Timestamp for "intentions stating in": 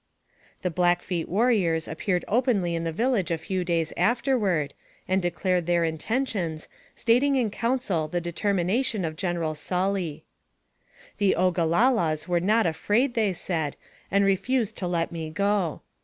5.83-7.51